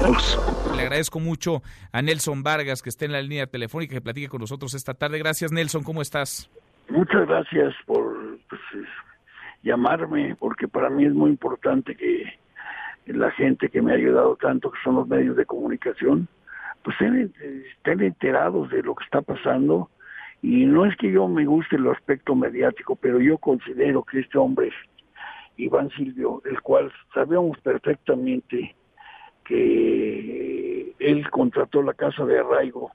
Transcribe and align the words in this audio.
Le 0.00 0.82
agradezco 0.82 1.18
mucho 1.18 1.62
a 1.92 2.02
Nelson 2.02 2.42
Vargas 2.44 2.82
que 2.82 2.88
esté 2.88 3.06
en 3.06 3.12
la 3.12 3.20
línea 3.20 3.46
telefónica 3.48 3.94
que 3.94 4.00
platique 4.00 4.28
con 4.28 4.40
nosotros 4.40 4.74
esta 4.74 4.94
tarde. 4.94 5.18
Gracias 5.18 5.50
Nelson, 5.50 5.82
¿cómo 5.82 6.02
estás? 6.02 6.48
Muchas 6.88 7.26
gracias 7.26 7.74
por 7.84 8.38
pues, 8.48 8.60
llamarme 9.62 10.36
porque 10.38 10.68
para 10.68 10.88
mí 10.88 11.04
es 11.04 11.12
muy 11.12 11.30
importante 11.30 11.96
que 11.96 12.38
la 13.06 13.30
gente 13.32 13.68
que 13.70 13.82
me 13.82 13.92
ha 13.92 13.96
ayudado 13.96 14.36
tanto, 14.36 14.70
que 14.70 14.78
son 14.84 14.96
los 14.96 15.08
medios 15.08 15.36
de 15.36 15.46
comunicación, 15.46 16.28
pues 16.84 16.96
estén, 17.00 18.00
enterados 18.00 18.70
de 18.70 18.82
lo 18.82 18.94
que 18.94 19.04
está 19.04 19.20
pasando. 19.20 19.90
Y 20.42 20.64
no 20.66 20.86
es 20.86 20.96
que 20.96 21.10
yo 21.10 21.26
me 21.26 21.44
guste 21.44 21.76
el 21.76 21.88
aspecto 21.88 22.36
mediático, 22.36 22.94
pero 22.94 23.20
yo 23.20 23.38
considero 23.38 24.04
que 24.04 24.20
este 24.20 24.38
hombre, 24.38 24.70
Iván 25.56 25.90
Silvio, 25.90 26.40
el 26.44 26.60
cual 26.60 26.92
sabíamos 27.12 27.58
perfectamente 27.58 28.76
que 29.48 30.94
él 30.98 31.30
contrató 31.30 31.82
la 31.82 31.94
casa 31.94 32.24
de 32.24 32.38
arraigo, 32.38 32.92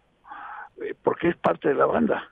eh, 0.82 0.94
porque 1.04 1.30
es 1.30 1.38
parte 1.38 1.70
de 1.70 1.76
la 1.76 1.88
banda. 1.88 2.30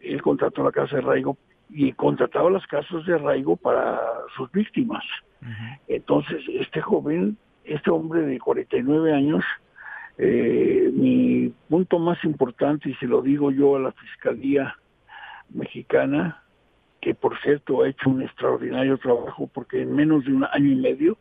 Él 0.00 0.22
contrató 0.22 0.62
la 0.62 0.70
casa 0.70 0.96
de 0.96 1.02
arraigo 1.02 1.36
y 1.68 1.92
contrataba 1.92 2.48
las 2.48 2.66
casas 2.68 3.04
de 3.06 3.14
arraigo 3.14 3.56
para 3.56 4.00
sus 4.36 4.50
víctimas. 4.52 5.04
Entonces, 5.88 6.42
este 6.48 6.80
joven, 6.80 7.36
este 7.64 7.90
hombre 7.90 8.22
de 8.22 8.38
49 8.38 9.12
años, 9.12 9.44
eh, 10.18 10.90
mi 10.92 11.52
punto 11.68 11.98
más 11.98 12.22
importante, 12.24 12.90
y 12.90 12.94
se 12.96 13.06
lo 13.06 13.22
digo 13.22 13.50
yo 13.50 13.76
a 13.76 13.80
la 13.80 13.92
Fiscalía 13.92 14.76
Mexicana, 15.48 16.42
que 17.00 17.14
por 17.14 17.40
cierto 17.40 17.82
ha 17.82 17.88
hecho 17.88 18.10
un 18.10 18.22
extraordinario 18.22 18.98
trabajo 18.98 19.48
porque 19.52 19.82
en 19.82 19.94
menos 19.94 20.24
de 20.24 20.34
un 20.34 20.44
año 20.44 20.70
y 20.70 20.76
medio 20.76 21.16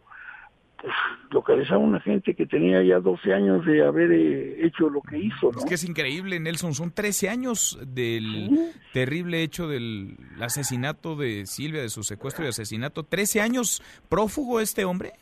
pues, 0.82 0.94
localizaba 1.32 1.82
a 1.82 1.86
una 1.86 2.00
gente 2.00 2.34
que 2.34 2.46
tenía 2.46 2.82
ya 2.84 3.00
12 3.00 3.34
años 3.34 3.66
de 3.66 3.86
haber 3.86 4.12
eh, 4.12 4.66
hecho 4.66 4.90
lo 4.90 5.02
que 5.02 5.18
hizo. 5.18 5.52
Es 5.58 5.66
que 5.66 5.76
es 5.76 5.84
increíble, 5.84 6.40
Nelson, 6.40 6.74
son 6.74 6.92
13 6.92 7.30
años 7.30 7.80
del 7.86 8.72
terrible 8.94 9.44
hecho 9.44 9.68
del 9.68 10.18
asesinato 10.40 11.16
de 11.16 11.46
Silvia, 11.46 11.82
de 11.82 11.90
su 11.90 12.04
secuestro 12.04 12.46
y 12.46 12.50
asesinato. 12.50 13.04
¿13 13.04 13.42
años 13.42 13.82
prófugo 14.08 14.60
este 14.60 14.86
hombre? 14.86 15.14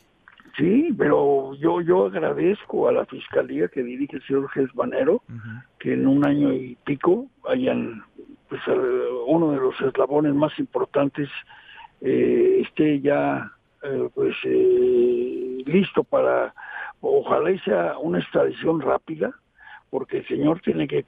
Sí, 0.57 0.89
pero 0.97 1.53
yo 1.55 1.81
yo 1.81 2.07
agradezco 2.07 2.87
a 2.87 2.91
la 2.91 3.05
fiscalía 3.05 3.67
que 3.67 3.83
dirige 3.83 4.17
el 4.17 4.23
señor 4.23 4.49
Gesbanero 4.49 5.21
que 5.77 5.93
en 5.93 6.07
un 6.07 6.25
año 6.25 6.51
y 6.51 6.75
pico 6.83 7.27
hayan 7.47 8.03
pues 8.49 8.61
uno 9.27 9.51
de 9.51 9.57
los 9.57 9.79
eslabones 9.81 10.33
más 10.33 10.57
importantes 10.57 11.29
eh, 12.01 12.61
esté 12.63 12.99
ya 13.01 13.51
eh, 13.83 14.09
pues 14.15 14.35
eh, 14.45 15.46
listo 15.65 16.03
para, 16.03 16.53
ojalá 17.01 17.51
sea 17.63 17.97
una 17.97 18.19
extradición 18.19 18.81
rápida, 18.81 19.31
porque 19.89 20.19
el 20.19 20.27
señor 20.27 20.61
tiene 20.61 20.87
que 20.87 21.05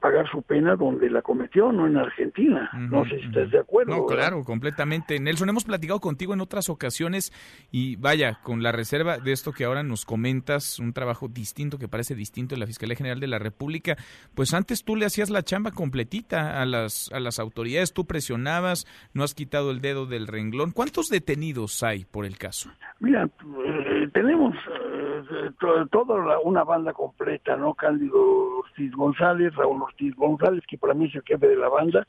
pagar 0.00 0.28
su 0.30 0.42
pena 0.42 0.76
donde 0.76 1.10
la 1.10 1.22
cometió, 1.22 1.72
no 1.72 1.86
en 1.86 1.96
Argentina. 1.96 2.70
no 2.74 3.04
sé 3.04 3.18
si 3.18 3.26
estás 3.26 3.50
de 3.50 3.58
acuerdo. 3.58 3.96
No, 3.96 4.06
claro, 4.06 4.44
completamente. 4.44 5.18
Nelson, 5.18 5.48
hemos 5.48 5.64
platicado 5.64 6.00
contigo 6.00 6.34
en 6.34 6.40
otras 6.40 6.68
ocasiones 6.68 7.32
y 7.70 7.96
vaya, 7.96 8.38
con 8.42 8.62
la 8.62 8.72
reserva 8.72 9.18
de 9.18 9.32
esto 9.32 9.52
que 9.52 9.64
ahora 9.64 9.82
nos 9.82 10.04
comentas, 10.04 10.78
un 10.78 10.92
trabajo 10.92 11.28
distinto 11.28 11.78
que 11.78 11.88
parece 11.88 12.14
distinto 12.14 12.54
en 12.54 12.60
la 12.60 12.66
Fiscalía 12.66 12.96
General 12.96 13.20
de 13.20 13.26
la 13.26 13.38
República, 13.38 13.96
pues 14.34 14.54
antes 14.54 14.84
tú 14.84 14.96
le 14.96 15.06
hacías 15.06 15.30
la 15.30 15.42
chamba 15.42 15.72
completita 15.72 16.60
a 16.60 16.66
las, 16.66 17.10
a 17.12 17.20
las 17.20 17.38
autoridades, 17.38 17.92
tú 17.92 18.06
presionabas, 18.06 18.86
no 19.14 19.24
has 19.24 19.34
quitado 19.34 19.70
el 19.70 19.80
dedo 19.80 20.06
del 20.06 20.26
renglón. 20.26 20.72
¿Cuántos 20.72 21.08
detenidos 21.08 21.82
hay 21.82 22.04
por 22.04 22.24
el 22.24 22.38
caso? 22.38 22.70
Mira, 23.00 23.24
eh, 23.24 24.08
tenemos 24.12 24.54
eh, 24.54 25.50
toda 25.90 26.38
una 26.40 26.64
banda 26.64 26.92
completa, 26.92 27.56
¿no? 27.56 27.74
Cándido 27.74 28.58
Ortiz 28.60 28.92
González, 28.92 29.54
Raúl 29.54 29.78
Ortiz 29.88 30.14
González, 30.14 30.64
que 30.66 30.78
para 30.78 30.94
mí 30.94 31.06
es 31.06 31.14
el 31.14 31.22
jefe 31.22 31.48
de 31.48 31.56
la 31.56 31.68
banda. 31.68 32.06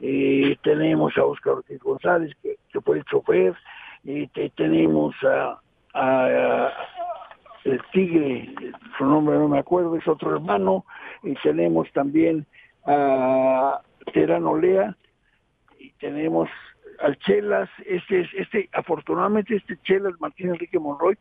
Eh, 0.00 0.56
tenemos 0.62 1.16
a 1.16 1.24
Oscar 1.24 1.54
Ortiz 1.54 1.78
González, 1.80 2.34
que, 2.42 2.80
fue 2.80 2.98
el 2.98 3.04
chofer. 3.04 3.54
Eh, 4.04 4.28
tenemos 4.56 5.14
a, 5.24 6.72
el 7.64 7.80
Tigre, 7.92 8.54
su 8.96 9.04
nombre 9.04 9.36
no 9.36 9.48
me 9.48 9.58
acuerdo, 9.58 9.96
es 9.96 10.06
otro 10.08 10.34
hermano. 10.34 10.84
Y 11.22 11.34
tenemos 11.34 11.90
también 11.92 12.46
a 12.86 13.80
Terano 14.12 14.58
Lea. 14.58 14.96
Y 15.78 15.90
tenemos 15.92 16.48
al 17.00 17.16
Chelas, 17.18 17.68
este, 17.86 18.28
este, 18.36 18.68
afortunadamente 18.72 19.54
este 19.54 19.76
Chelas 19.82 20.14
Martín 20.18 20.48
Enrique 20.48 20.80
Monroy 20.80 21.16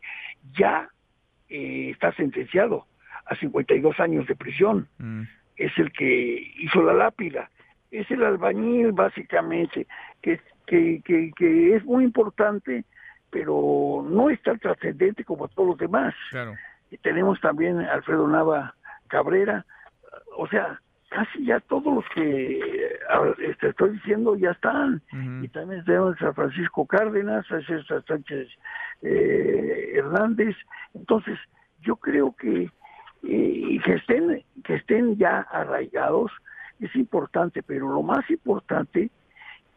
ya 0.57 0.89
eh, 1.49 1.91
está 1.91 2.11
sentenciado 2.13 2.87
a 3.27 3.35
52 3.35 3.99
años 3.99 4.25
de 4.25 4.35
prisión. 4.35 4.87
Mm 4.97 5.23
es 5.57 5.71
el 5.77 5.91
que 5.91 6.53
hizo 6.59 6.81
la 6.81 6.93
lápida, 6.93 7.49
es 7.91 8.09
el 8.11 8.23
albañil 8.23 8.91
básicamente, 8.91 9.87
que, 10.21 10.39
que, 10.65 11.01
que, 11.35 11.75
es 11.75 11.83
muy 11.85 12.03
importante, 12.03 12.83
pero 13.29 14.05
no 14.07 14.29
es 14.29 14.41
tan 14.43 14.59
trascendente 14.59 15.23
como 15.23 15.47
todos 15.47 15.69
los 15.69 15.77
demás. 15.77 16.13
Y 16.91 16.97
tenemos 16.97 17.39
también 17.41 17.79
a 17.79 17.93
Alfredo 17.93 18.27
Nava 18.27 18.75
Cabrera, 19.07 19.65
o 20.37 20.47
sea, 20.47 20.79
casi 21.09 21.45
ya 21.45 21.59
todos 21.61 21.95
los 21.95 22.05
que 22.13 22.59
este, 23.49 23.69
estoy 23.69 23.91
diciendo 23.91 24.35
ya 24.35 24.51
están. 24.51 25.01
Y 25.41 25.47
también 25.49 25.83
tenemos 25.85 26.21
a 26.21 26.33
Francisco 26.33 26.85
Cárdenas, 26.85 27.49
a 27.51 27.61
César 27.61 28.03
Sánchez 28.07 28.47
eh, 29.01 29.93
Hernández. 29.95 30.55
Entonces, 30.93 31.39
yo 31.81 31.95
creo 31.95 32.35
que 32.35 32.69
y 33.23 33.79
que 33.79 33.93
estén 33.93 34.43
que 34.63 34.75
estén 34.75 35.17
ya 35.17 35.39
arraigados 35.51 36.31
es 36.79 36.95
importante, 36.95 37.63
pero 37.63 37.91
lo 37.91 38.03
más 38.03 38.29
importante 38.29 39.09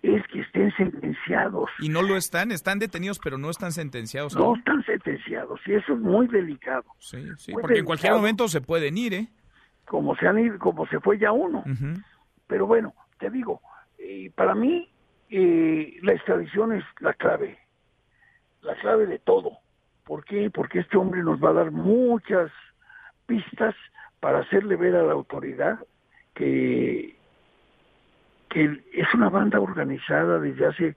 es 0.03 0.27
que 0.29 0.41
estén 0.41 0.73
sentenciados. 0.77 1.69
Y 1.81 1.89
no 1.89 2.03
lo 2.03 2.17
están, 2.17 2.53
están 2.53 2.79
detenidos, 2.79 3.19
pero 3.19 3.39
no 3.39 3.51
están 3.51 3.73
sentenciados. 3.73 4.35
No 4.35 4.57
están 4.57 4.83
sentenciados, 4.85 5.61
y 5.67 5.75
eso 5.75 5.93
es 5.95 6.01
muy 6.01 6.27
delicado. 6.29 6.85
Sí, 6.99 7.27
sí, 7.37 7.53
porque 7.53 7.79
en 7.79 7.85
cualquier 7.85 8.15
momento 8.15 8.49
se 8.49 8.61
pueden 8.61 8.97
ir, 8.97 9.15
¿eh? 9.15 9.29
Como 9.87 10.17
se 10.17 10.27
han 10.27 10.39
ido, 10.39 10.59
como 10.59 10.87
se 10.87 11.01
fue 11.01 11.19
ya 11.19 11.33
uno. 11.33 11.65
Pero 12.47 12.67
bueno, 12.67 12.95
te 13.19 13.31
digo, 13.31 13.61
eh, 13.99 14.31
para 14.35 14.55
mí 14.55 14.89
eh, 15.29 15.99
la 16.03 16.13
extradición 16.13 16.73
es 16.73 16.85
la 17.01 17.13
clave, 17.15 17.59
la 18.63 18.75
clave 18.77 19.07
de 19.07 19.19
todo. 19.19 19.59
¿Por 20.05 20.25
qué? 20.25 20.51
Porque 20.51 20.81
este 20.81 20.97
hombre 20.97 21.23
nos 21.23 21.43
va 21.43 21.51
a 21.51 21.55
dar 21.55 21.71
muchas 21.71 22.51
pistas 23.31 23.77
para 24.19 24.41
hacerle 24.41 24.75
ver 24.75 24.97
a 24.97 25.05
la 25.05 25.13
autoridad 25.13 25.79
que, 26.35 27.15
que 28.49 28.83
es 28.93 29.15
una 29.15 29.29
banda 29.29 29.61
organizada 29.61 30.41
desde 30.41 30.67
hace 30.67 30.97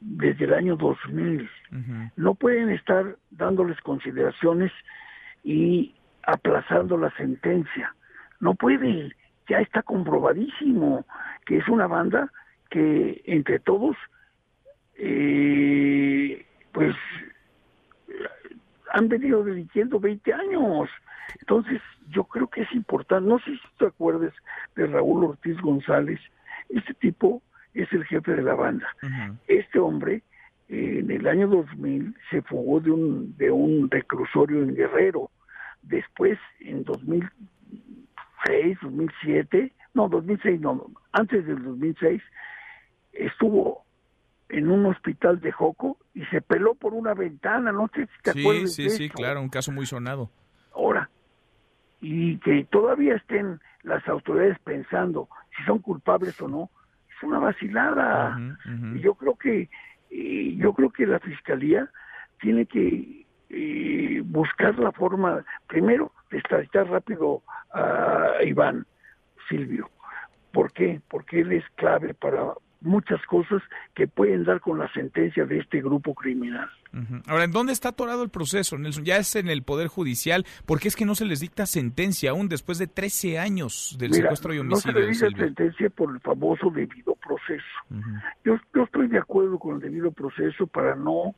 desde 0.00 0.44
el 0.44 0.54
año 0.54 0.76
2000. 0.76 1.50
No 2.16 2.34
pueden 2.34 2.70
estar 2.70 3.16
dándoles 3.30 3.80
consideraciones 3.80 4.70
y 5.42 5.94
aplazando 6.22 6.96
la 6.96 7.10
sentencia. 7.16 7.92
No 8.38 8.54
pueden. 8.54 9.12
Ya 9.48 9.58
está 9.58 9.82
comprobadísimo 9.82 11.04
que 11.44 11.58
es 11.58 11.68
una 11.68 11.88
banda 11.88 12.30
que 12.70 13.20
entre 13.26 13.58
todos, 13.58 13.96
eh, 14.96 16.46
pues, 16.72 16.94
han 18.92 19.08
venido 19.08 19.42
delinquiendo 19.42 19.98
20 19.98 20.32
años. 20.32 20.88
Entonces, 21.40 21.80
yo 22.08 22.24
creo 22.24 22.48
que 22.48 22.62
es 22.62 22.72
importante, 22.72 23.28
no 23.28 23.38
sé 23.40 23.52
si 23.52 23.60
te 23.78 23.86
acuerdas 23.86 24.32
de 24.76 24.86
Raúl 24.86 25.24
Ortiz 25.24 25.60
González, 25.60 26.20
este 26.68 26.94
tipo 26.94 27.42
es 27.74 27.92
el 27.92 28.04
jefe 28.04 28.32
de 28.32 28.42
la 28.42 28.54
banda. 28.54 28.86
Este 29.46 29.78
hombre, 29.78 30.22
en 30.68 31.10
el 31.10 31.26
año 31.26 31.48
2000, 31.48 32.14
se 32.30 32.42
fugó 32.42 32.80
de 32.80 32.90
un, 32.90 33.36
de 33.36 33.50
un 33.50 33.90
reclusorio 33.90 34.62
en 34.62 34.74
Guerrero. 34.74 35.30
Después, 35.82 36.38
en 36.60 36.84
2006, 36.84 38.78
2007, 38.82 39.72
no, 39.94 40.08
2006, 40.08 40.60
no, 40.60 40.86
antes 41.12 41.46
del 41.46 41.62
2006, 41.62 42.22
estuvo 43.12 43.84
en 44.48 44.70
un 44.70 44.86
hospital 44.86 45.40
de 45.40 45.50
Joco 45.50 45.98
y 46.14 46.24
se 46.26 46.40
peló 46.42 46.74
por 46.74 46.94
una 46.94 47.14
ventana, 47.14 47.72
no 47.72 47.88
sé 47.94 48.06
si 48.06 48.22
te 48.22 48.30
acuerdas. 48.30 48.74
Sí, 48.74 48.88
sí, 48.88 48.96
sí, 48.96 49.08
claro, 49.08 49.40
un 49.40 49.48
caso 49.48 49.72
muy 49.72 49.86
sonado. 49.86 50.30
Y 52.02 52.36
que 52.38 52.64
todavía 52.64 53.14
estén 53.14 53.60
las 53.84 54.06
autoridades 54.08 54.58
pensando 54.58 55.28
si 55.56 55.62
son 55.64 55.78
culpables 55.78 56.38
o 56.42 56.48
no, 56.48 56.70
es 57.08 57.22
una 57.22 57.38
vacilada. 57.38 58.38
Y 58.94 59.00
yo 59.00 59.14
creo 59.14 59.36
que 59.36 59.70
yo 60.10 60.74
creo 60.74 60.90
que 60.90 61.06
la 61.06 61.20
fiscalía 61.20 61.88
tiene 62.40 62.66
que 62.66 63.24
eh, 63.48 64.22
buscar 64.24 64.78
la 64.78 64.92
forma, 64.92 65.44
primero, 65.68 66.12
de 66.30 66.38
extraditar 66.38 66.88
rápido 66.88 67.42
a 67.72 68.42
Iván 68.44 68.86
Silvio. 69.48 69.88
¿Por 70.52 70.72
qué? 70.72 71.00
Porque 71.08 71.40
él 71.40 71.52
es 71.52 71.64
clave 71.76 72.14
para 72.14 72.52
muchas 72.82 73.20
cosas 73.26 73.62
que 73.94 74.06
pueden 74.06 74.44
dar 74.44 74.60
con 74.60 74.78
la 74.78 74.92
sentencia 74.92 75.44
de 75.44 75.58
este 75.58 75.80
grupo 75.80 76.14
criminal. 76.14 76.68
Ahora, 77.26 77.44
¿en 77.44 77.52
dónde 77.52 77.72
está 77.72 77.90
atorado 77.90 78.22
el 78.22 78.28
proceso, 78.28 78.76
Nelson? 78.76 79.04
Ya 79.04 79.16
es 79.16 79.34
en 79.36 79.48
el 79.48 79.62
Poder 79.62 79.88
Judicial. 79.88 80.44
¿Por 80.66 80.78
qué 80.78 80.88
es 80.88 80.96
que 80.96 81.06
no 81.06 81.14
se 81.14 81.24
les 81.24 81.40
dicta 81.40 81.64
sentencia 81.64 82.30
aún 82.30 82.48
después 82.48 82.78
de 82.78 82.86
13 82.86 83.38
años 83.38 83.96
del 83.98 84.12
secuestro 84.12 84.52
y 84.52 84.58
homicidio? 84.58 84.92
No 84.92 85.00
se 85.00 85.06
les 85.06 85.20
dicta 85.20 85.44
sentencia 85.44 85.90
por 85.90 86.12
el 86.12 86.20
famoso 86.20 86.70
debido 86.70 87.14
proceso. 87.16 87.64
yo, 88.44 88.56
yo 88.74 88.82
estoy 88.82 89.08
de 89.08 89.18
acuerdo 89.18 89.58
con 89.58 89.76
el 89.76 89.80
debido 89.80 90.12
proceso 90.12 90.66
para 90.66 90.94
no, 90.94 91.34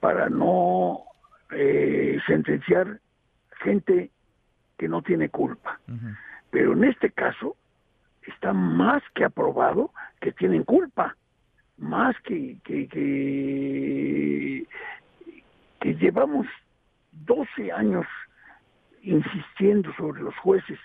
para 0.00 0.28
no 0.28 1.04
eh, 1.50 2.18
sentenciar 2.26 3.00
gente 3.62 4.10
que 4.78 4.88
no 4.88 5.02
tiene 5.02 5.28
culpa. 5.28 5.80
Pero 6.50 6.72
en 6.74 6.84
este 6.84 7.10
caso 7.10 7.56
está 8.26 8.52
más 8.52 9.02
que 9.14 9.24
aprobado 9.24 9.90
que 10.20 10.32
tienen 10.32 10.64
culpa, 10.64 11.16
más 11.78 12.16
que, 12.22 12.58
que, 12.64 12.88
que, 15.80 15.94
llevamos 15.94 16.46
12 17.12 17.72
años 17.72 18.06
insistiendo 19.02 19.92
sobre 19.94 20.22
los 20.22 20.36
jueces. 20.38 20.78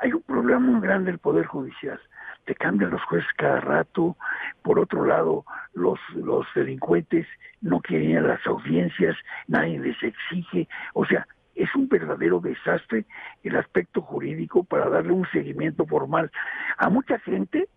Hay 0.00 0.12
un 0.12 0.22
problema 0.22 0.60
muy 0.60 0.80
grande 0.80 1.10
del 1.10 1.18
Poder 1.18 1.46
Judicial. 1.46 2.00
Te 2.44 2.54
cambian 2.54 2.90
los 2.90 3.02
jueces 3.04 3.28
cada 3.36 3.60
rato. 3.60 4.16
Por 4.62 4.78
otro 4.78 5.04
lado, 5.04 5.44
los, 5.74 5.98
los 6.14 6.46
delincuentes 6.54 7.26
no 7.60 7.80
quieren 7.80 8.10
ir 8.10 8.18
a 8.18 8.22
las 8.22 8.46
audiencias, 8.46 9.16
nadie 9.48 9.78
les 9.78 10.00
exige. 10.02 10.68
O 10.94 11.04
sea, 11.04 11.26
es 11.54 11.74
un 11.74 11.88
verdadero 11.88 12.11
desastre 12.40 13.04
el 13.42 13.56
aspecto 13.56 14.00
jurídico 14.02 14.64
para 14.64 14.88
darle 14.88 15.12
un 15.12 15.26
seguimiento 15.30 15.86
formal. 15.86 16.30
A 16.78 16.88
mucha 16.88 17.18
gente 17.20 17.68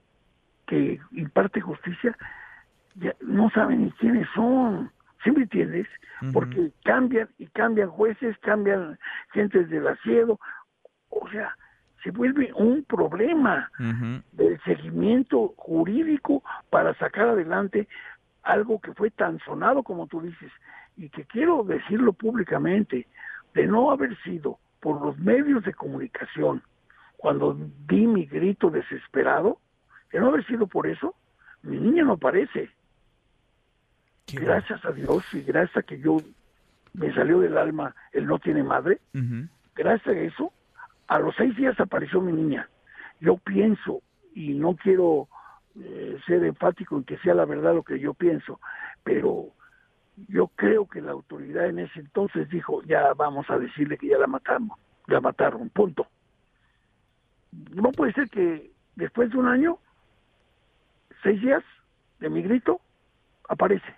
que 0.67 0.99
imparte 1.11 1.61
justicia 1.61 2.17
ya 2.95 3.13
no 3.21 3.49
saben 3.51 3.83
ni 3.83 3.91
quiénes 3.91 4.27
son. 4.33 4.91
¿Sí 5.23 5.31
me 5.31 5.43
entiendes? 5.43 5.87
Porque 6.31 6.71
cambian 6.83 7.29
y 7.37 7.47
cambian 7.47 7.89
jueces, 7.89 8.37
cambian 8.39 8.97
gentes 9.33 9.69
del 9.69 9.87
asiedo. 9.87 10.39
O 11.09 11.27
sea, 11.29 11.55
se 12.03 12.11
vuelve 12.11 12.53
un 12.53 12.83
problema 12.83 13.69
del 14.31 14.61
seguimiento 14.63 15.53
jurídico 15.57 16.43
para 16.69 16.93
sacar 16.95 17.29
adelante 17.29 17.87
algo 18.43 18.79
que 18.79 18.93
fue 18.93 19.09
tan 19.09 19.39
sonado 19.39 19.81
como 19.81 20.05
tú 20.05 20.21
dices 20.21 20.51
y 20.95 21.09
que 21.09 21.25
quiero 21.25 21.63
decirlo 21.63 22.13
públicamente 22.13 23.07
de 23.55 23.65
no 23.65 23.89
haber 23.89 24.15
sido 24.21 24.59
por 24.81 25.01
los 25.01 25.17
medios 25.17 25.63
de 25.63 25.73
comunicación 25.73 26.61
cuando 27.17 27.57
di 27.87 28.05
mi 28.05 28.25
grito 28.25 28.69
desesperado, 28.69 29.57
de 30.11 30.19
no 30.19 30.27
haber 30.27 30.45
sido 30.45 30.67
por 30.67 30.85
eso, 30.85 31.15
mi 31.63 31.79
niña 31.79 32.03
no 32.03 32.13
aparece. 32.13 32.69
gracias 34.33 34.83
a 34.85 34.91
Dios 34.91 35.23
y 35.33 35.41
gracias 35.41 35.77
a 35.77 35.83
que 35.83 35.99
yo 35.99 36.17
me 36.93 37.13
salió 37.13 37.39
del 37.39 37.57
alma 37.57 37.95
el 38.11 38.27
no 38.27 38.37
tiene 38.37 38.63
madre, 38.63 38.99
gracias 39.73 40.15
a 40.15 40.19
eso, 40.19 40.53
a 41.07 41.19
los 41.19 41.33
seis 41.35 41.55
días 41.55 41.79
apareció 41.79 42.21
mi 42.21 42.33
niña. 42.33 42.69
Yo 43.21 43.37
pienso, 43.37 44.01
y 44.33 44.53
no 44.53 44.75
quiero 44.75 45.29
eh, 45.79 46.17
ser 46.27 46.43
enfático 46.43 46.97
en 46.97 47.05
que 47.05 47.17
sea 47.19 47.33
la 47.33 47.45
verdad 47.45 47.73
lo 47.73 47.83
que 47.83 47.99
yo 47.99 48.13
pienso, 48.13 48.59
pero 49.03 49.47
yo 50.27 50.47
creo 50.56 50.88
que 50.88 51.01
la 51.01 51.12
autoridad 51.12 51.67
en 51.67 51.79
ese 51.79 52.00
entonces 52.00 52.50
dijo, 52.50 52.81
ya 52.83 53.13
vamos 53.13 53.45
a 53.50 53.57
decirle 53.57 53.97
que 53.97 54.07
ya 54.07 54.17
la 54.17 54.27
matamos, 54.27 54.79
la 55.07 55.21
mataron, 55.21 55.69
punto. 55.69 56.07
No 57.71 57.91
puede 57.91 58.13
ser 58.13 58.29
que 58.29 58.71
después 58.95 59.29
de 59.31 59.38
un 59.38 59.47
año, 59.47 59.77
seis 61.23 61.41
días 61.41 61.63
de 62.19 62.29
mi 62.29 62.41
grito, 62.41 62.79
aparece. 63.47 63.94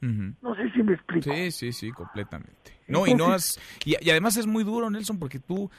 No 0.00 0.56
sé 0.56 0.68
si 0.72 0.82
me 0.82 0.94
explico. 0.94 1.32
Sí, 1.32 1.52
sí, 1.52 1.72
sí, 1.72 1.92
completamente. 1.92 2.76
No, 2.88 3.06
y 3.06 3.14
no 3.14 3.32
has, 3.32 3.60
y, 3.84 4.10
además 4.10 4.36
es 4.36 4.48
muy 4.48 4.64
duro, 4.64 4.90
Nelson, 4.90 5.20
porque 5.20 5.38
tú, 5.38 5.70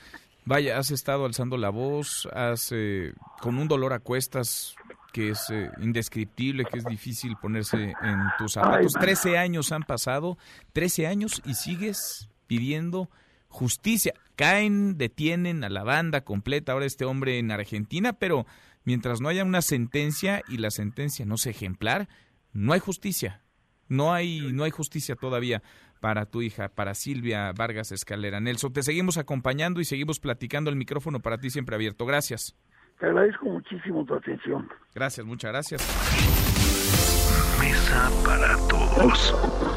vaya, 0.46 0.78
has 0.78 0.92
estado 0.92 1.26
alzando 1.26 1.58
la 1.58 1.70
voz, 1.70 2.30
has, 2.32 2.72
eh, 2.72 3.14
con 3.42 3.58
un 3.58 3.68
dolor 3.68 3.92
a 3.92 4.00
cuestas, 4.00 4.78
que 5.14 5.30
es 5.30 5.50
eh, 5.52 5.70
indescriptible, 5.80 6.66
que 6.66 6.80
es 6.80 6.86
difícil 6.86 7.38
ponerse 7.38 7.94
en 8.02 8.20
tus 8.38 8.54
zapatos. 8.54 8.94
Trece 8.94 9.38
años 9.38 9.72
han 9.72 9.84
pasado, 9.84 10.38
trece 10.74 11.08
años 11.08 11.42
y 11.46 11.54
sigues 11.54 12.30
pidiendo 12.48 13.10
justicia. 13.48 14.14
Caen, 14.36 14.98
detienen 14.98 15.64
a 15.64 15.70
la 15.70 15.84
banda 15.84 16.22
completa, 16.22 16.72
ahora 16.72 16.88
este 16.88 17.06
hombre 17.06 17.38
en 17.38 17.52
Argentina, 17.52 18.14
pero 18.14 18.48
mientras 18.84 19.22
no 19.22 19.30
haya 19.30 19.44
una 19.44 19.62
sentencia 19.62 20.42
y 20.50 20.58
la 20.58 20.72
sentencia 20.72 21.26
no 21.26 21.38
sea 21.38 21.52
ejemplar, 21.52 22.10
no 22.52 22.74
hay 22.74 22.80
justicia. 22.80 23.42
No 23.88 24.14
hay, 24.14 24.52
no 24.52 24.64
hay 24.64 24.72
justicia 24.72 25.16
todavía 25.16 25.62
para 26.00 26.26
tu 26.26 26.42
hija, 26.42 26.70
para 26.70 26.96
Silvia 26.96 27.52
Vargas 27.52 27.92
Escalera. 27.92 28.40
Nelson, 28.40 28.74
te 28.74 28.82
seguimos 28.82 29.18
acompañando 29.18 29.80
y 29.80 29.86
seguimos 29.86 30.20
platicando 30.20 30.72
el 30.72 30.76
micrófono 30.76 31.22
para 31.22 31.38
ti 31.38 31.52
siempre 31.52 31.76
abierto. 31.76 32.08
Gracias. 32.08 32.56
Te 33.04 33.10
agradezco 33.10 33.48
muchísimo 33.48 34.06
tu 34.06 34.16
atención. 34.16 34.70
Gracias, 34.96 35.28
muchas 35.28 35.52
gracias. 35.52 35.82
Mesa 37.60 38.10
para 38.24 38.56
todos. 38.70 39.73